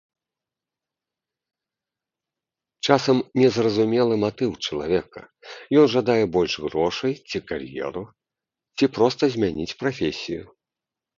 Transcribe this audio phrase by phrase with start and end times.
[2.89, 5.21] Часам незразумелы матыў чалавека,
[5.81, 8.03] ён жадае больш грошай, ці кар'еру,
[8.79, 10.43] ці проста змяніць прафесію.